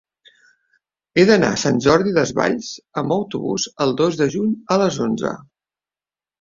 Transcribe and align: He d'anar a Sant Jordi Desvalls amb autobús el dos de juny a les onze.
He 1.21 1.25
d'anar 1.29 1.51
a 1.57 1.59
Sant 1.65 1.77
Jordi 1.87 2.15
Desvalls 2.17 2.71
amb 3.03 3.15
autobús 3.19 3.69
el 3.87 3.95
dos 4.03 4.21
de 4.25 4.31
juny 4.39 4.59
a 4.77 4.83
les 4.87 5.01
onze. 5.09 5.39